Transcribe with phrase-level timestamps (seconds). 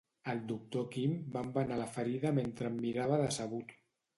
[0.31, 3.79] El doctor Kim va embenar la ferida mentre em mirava decebut.